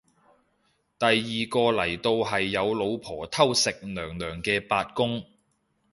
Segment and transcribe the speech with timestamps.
[0.97, 5.23] 第二個嚟到係有老婆偷食娘娘嘅八公